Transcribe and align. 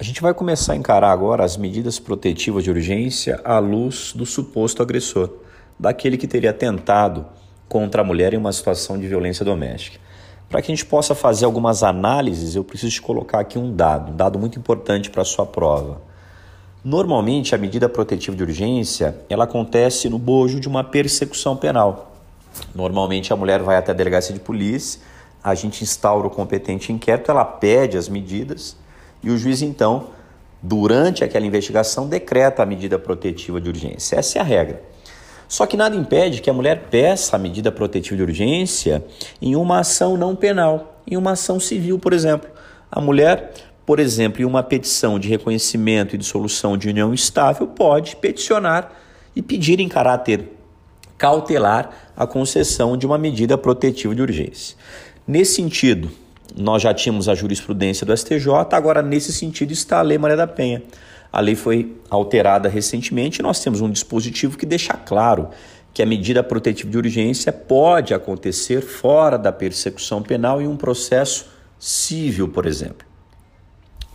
A 0.00 0.04
gente 0.04 0.22
vai 0.22 0.32
começar 0.32 0.74
a 0.74 0.76
encarar 0.76 1.10
agora 1.10 1.42
as 1.42 1.56
medidas 1.56 1.98
protetivas 1.98 2.62
de 2.62 2.70
urgência 2.70 3.40
à 3.44 3.58
luz 3.58 4.12
do 4.14 4.24
suposto 4.24 4.80
agressor, 4.80 5.28
daquele 5.76 6.16
que 6.16 6.28
teria 6.28 6.52
tentado 6.52 7.26
contra 7.68 8.02
a 8.02 8.04
mulher 8.04 8.32
em 8.32 8.36
uma 8.36 8.52
situação 8.52 8.96
de 8.96 9.08
violência 9.08 9.44
doméstica. 9.44 9.98
Para 10.48 10.62
que 10.62 10.70
a 10.70 10.74
gente 10.76 10.86
possa 10.86 11.16
fazer 11.16 11.46
algumas 11.46 11.82
análises, 11.82 12.54
eu 12.54 12.62
preciso 12.62 12.92
te 12.92 13.02
colocar 13.02 13.40
aqui 13.40 13.58
um 13.58 13.74
dado, 13.74 14.12
um 14.12 14.16
dado 14.16 14.38
muito 14.38 14.56
importante 14.56 15.10
para 15.10 15.22
a 15.22 15.24
sua 15.24 15.44
prova. 15.44 16.00
Normalmente, 16.84 17.56
a 17.56 17.58
medida 17.58 17.88
protetiva 17.88 18.36
de 18.36 18.44
urgência 18.44 19.16
ela 19.28 19.42
acontece 19.42 20.08
no 20.08 20.16
bojo 20.16 20.60
de 20.60 20.68
uma 20.68 20.84
persecução 20.84 21.56
penal. 21.56 22.12
Normalmente, 22.72 23.32
a 23.32 23.36
mulher 23.36 23.60
vai 23.64 23.76
até 23.76 23.90
a 23.90 23.96
delegacia 23.96 24.32
de 24.32 24.38
polícia, 24.38 25.00
a 25.42 25.56
gente 25.56 25.82
instaura 25.82 26.28
o 26.28 26.30
competente 26.30 26.92
inquérito, 26.92 27.32
ela 27.32 27.44
pede 27.44 27.98
as 27.98 28.08
medidas 28.08 28.76
e 29.22 29.30
o 29.30 29.36
juiz, 29.36 29.62
então, 29.62 30.08
durante 30.62 31.24
aquela 31.24 31.46
investigação, 31.46 32.08
decreta 32.08 32.62
a 32.62 32.66
medida 32.66 32.98
protetiva 32.98 33.60
de 33.60 33.68
urgência. 33.68 34.16
Essa 34.16 34.38
é 34.38 34.40
a 34.40 34.44
regra. 34.44 34.82
Só 35.48 35.64
que 35.64 35.76
nada 35.76 35.96
impede 35.96 36.42
que 36.42 36.50
a 36.50 36.52
mulher 36.52 36.88
peça 36.90 37.36
a 37.36 37.38
medida 37.38 37.72
protetiva 37.72 38.16
de 38.16 38.22
urgência 38.22 39.04
em 39.40 39.56
uma 39.56 39.80
ação 39.80 40.16
não 40.16 40.36
penal, 40.36 41.00
em 41.06 41.16
uma 41.16 41.32
ação 41.32 41.58
civil, 41.58 41.98
por 41.98 42.12
exemplo. 42.12 42.50
A 42.90 43.00
mulher, 43.00 43.52
por 43.86 43.98
exemplo, 43.98 44.42
em 44.42 44.44
uma 44.44 44.62
petição 44.62 45.18
de 45.18 45.28
reconhecimento 45.28 46.14
e 46.14 46.18
dissolução 46.18 46.76
de 46.76 46.88
união 46.88 47.14
estável, 47.14 47.66
pode 47.66 48.16
peticionar 48.16 48.92
e 49.34 49.40
pedir 49.40 49.80
em 49.80 49.88
caráter 49.88 50.52
cautelar 51.16 52.12
a 52.16 52.26
concessão 52.26 52.96
de 52.96 53.06
uma 53.06 53.18
medida 53.18 53.56
protetiva 53.56 54.14
de 54.14 54.22
urgência. 54.22 54.76
Nesse 55.26 55.54
sentido, 55.54 56.10
nós 56.56 56.82
já 56.82 56.94
tínhamos 56.94 57.28
a 57.28 57.34
jurisprudência 57.34 58.06
do 58.06 58.16
STJ, 58.16 58.48
agora 58.72 59.02
nesse 59.02 59.32
sentido 59.32 59.72
está 59.72 59.98
a 59.98 60.02
Lei 60.02 60.18
Maria 60.18 60.36
da 60.36 60.46
Penha. 60.46 60.82
A 61.32 61.40
lei 61.40 61.54
foi 61.54 61.96
alterada 62.08 62.68
recentemente 62.68 63.40
e 63.40 63.42
nós 63.42 63.62
temos 63.62 63.80
um 63.80 63.90
dispositivo 63.90 64.56
que 64.56 64.64
deixa 64.64 64.94
claro 64.94 65.48
que 65.92 66.02
a 66.02 66.06
medida 66.06 66.42
protetiva 66.42 66.90
de 66.90 66.96
urgência 66.96 67.52
pode 67.52 68.14
acontecer 68.14 68.80
fora 68.80 69.36
da 69.36 69.52
persecução 69.52 70.22
penal 70.22 70.62
em 70.62 70.66
um 70.66 70.76
processo 70.76 71.46
civil, 71.78 72.48
por 72.48 72.66
exemplo. 72.66 73.06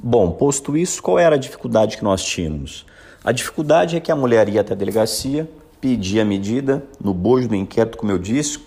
Bom, 0.01 0.31
posto 0.31 0.75
isso, 0.75 1.01
qual 1.01 1.19
era 1.19 1.35
a 1.35 1.39
dificuldade 1.39 1.97
que 1.97 2.03
nós 2.03 2.23
tínhamos? 2.23 2.85
A 3.23 3.31
dificuldade 3.31 3.95
é 3.95 3.99
que 3.99 4.11
a 4.11 4.15
mulher 4.15 4.49
ia 4.49 4.61
até 4.61 4.73
a 4.73 4.75
delegacia, 4.75 5.49
pedia 5.79 6.23
a 6.23 6.25
medida, 6.25 6.83
no 7.01 7.13
bojo 7.13 7.47
do 7.47 7.55
inquérito, 7.55 7.97
como 7.97 8.11
eu 8.11 8.17
disse, 8.17 8.59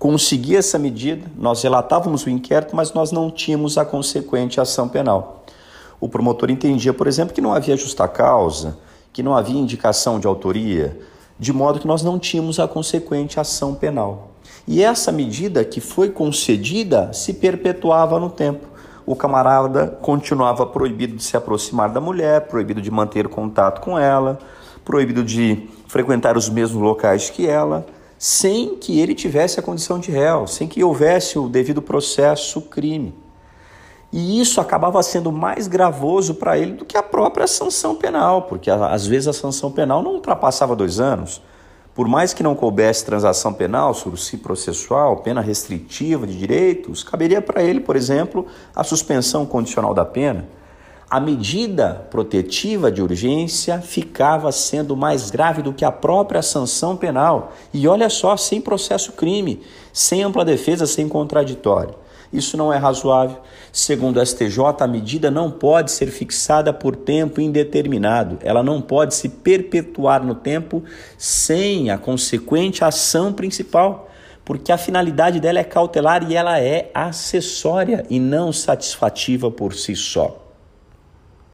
conseguir 0.00 0.56
essa 0.56 0.78
medida, 0.78 1.30
nós 1.36 1.62
relatávamos 1.62 2.24
o 2.24 2.30
inquérito, 2.30 2.74
mas 2.74 2.94
nós 2.94 3.12
não 3.12 3.30
tínhamos 3.30 3.76
a 3.76 3.84
consequente 3.84 4.58
ação 4.58 4.88
penal. 4.88 5.44
O 6.00 6.08
promotor 6.08 6.50
entendia, 6.50 6.94
por 6.94 7.06
exemplo, 7.06 7.34
que 7.34 7.40
não 7.42 7.52
havia 7.52 7.76
justa 7.76 8.08
causa, 8.08 8.78
que 9.12 9.22
não 9.22 9.36
havia 9.36 9.60
indicação 9.60 10.18
de 10.18 10.26
autoria, 10.26 10.98
de 11.38 11.52
modo 11.52 11.78
que 11.78 11.86
nós 11.86 12.02
não 12.02 12.18
tínhamos 12.18 12.58
a 12.58 12.66
consequente 12.66 13.38
ação 13.38 13.74
penal. 13.74 14.30
E 14.66 14.82
essa 14.82 15.12
medida 15.12 15.62
que 15.66 15.82
foi 15.82 16.08
concedida 16.08 17.12
se 17.12 17.34
perpetuava 17.34 18.18
no 18.18 18.30
tempo. 18.30 18.66
O 19.04 19.14
camarada 19.14 19.98
continuava 20.00 20.64
proibido 20.64 21.14
de 21.14 21.22
se 21.22 21.36
aproximar 21.36 21.90
da 21.90 22.00
mulher, 22.00 22.46
proibido 22.46 22.80
de 22.80 22.90
manter 22.90 23.28
contato 23.28 23.82
com 23.82 23.98
ela, 23.98 24.38
proibido 24.82 25.22
de 25.22 25.68
frequentar 25.86 26.38
os 26.38 26.48
mesmos 26.48 26.82
locais 26.82 27.28
que 27.28 27.46
ela, 27.46 27.84
sem 28.22 28.76
que 28.76 29.00
ele 29.00 29.14
tivesse 29.14 29.58
a 29.58 29.62
condição 29.62 29.98
de 29.98 30.10
réu, 30.10 30.46
sem 30.46 30.68
que 30.68 30.84
houvesse 30.84 31.38
o 31.38 31.48
devido 31.48 31.80
processo 31.80 32.60
crime. 32.60 33.14
E 34.12 34.38
isso 34.38 34.60
acabava 34.60 35.02
sendo 35.02 35.32
mais 35.32 35.66
gravoso 35.66 36.34
para 36.34 36.58
ele 36.58 36.72
do 36.72 36.84
que 36.84 36.98
a 36.98 37.02
própria 37.02 37.46
sanção 37.46 37.94
penal, 37.96 38.42
porque 38.42 38.70
às 38.70 39.06
vezes 39.06 39.28
a 39.28 39.32
sanção 39.32 39.72
penal 39.72 40.02
não 40.02 40.12
ultrapassava 40.12 40.76
dois 40.76 41.00
anos. 41.00 41.40
Por 41.94 42.06
mais 42.06 42.34
que 42.34 42.42
não 42.42 42.54
coubesse 42.54 43.06
transação 43.06 43.54
penal, 43.54 43.94
sursi 43.94 44.36
processual, 44.36 45.22
pena 45.22 45.40
restritiva 45.40 46.26
de 46.26 46.36
direitos, 46.36 47.02
caberia 47.02 47.40
para 47.40 47.62
ele, 47.62 47.80
por 47.80 47.96
exemplo, 47.96 48.46
a 48.76 48.84
suspensão 48.84 49.46
condicional 49.46 49.94
da 49.94 50.04
pena 50.04 50.46
a 51.10 51.18
medida 51.18 52.06
protetiva 52.08 52.92
de 52.92 53.02
urgência 53.02 53.80
ficava 53.80 54.52
sendo 54.52 54.96
mais 54.96 55.28
grave 55.28 55.60
do 55.60 55.72
que 55.72 55.84
a 55.84 55.90
própria 55.90 56.40
sanção 56.40 56.96
penal. 56.96 57.52
E 57.74 57.88
olha 57.88 58.08
só, 58.08 58.36
sem 58.36 58.60
processo 58.60 59.12
crime, 59.12 59.60
sem 59.92 60.22
ampla 60.22 60.44
defesa, 60.44 60.86
sem 60.86 61.08
contraditório. 61.08 61.96
Isso 62.32 62.56
não 62.56 62.72
é 62.72 62.76
razoável. 62.76 63.38
Segundo 63.72 64.20
a 64.20 64.24
STJ, 64.24 64.60
a 64.78 64.86
medida 64.86 65.32
não 65.32 65.50
pode 65.50 65.90
ser 65.90 66.06
fixada 66.12 66.72
por 66.72 66.94
tempo 66.94 67.40
indeterminado. 67.40 68.38
Ela 68.40 68.62
não 68.62 68.80
pode 68.80 69.16
se 69.16 69.28
perpetuar 69.28 70.24
no 70.24 70.36
tempo 70.36 70.84
sem 71.18 71.90
a 71.90 71.98
consequente 71.98 72.84
ação 72.84 73.32
principal, 73.32 74.08
porque 74.44 74.70
a 74.70 74.78
finalidade 74.78 75.40
dela 75.40 75.58
é 75.58 75.64
cautelar 75.64 76.30
e 76.30 76.36
ela 76.36 76.60
é 76.60 76.88
acessória 76.94 78.06
e 78.08 78.20
não 78.20 78.52
satisfativa 78.52 79.50
por 79.50 79.74
si 79.74 79.96
só. 79.96 80.49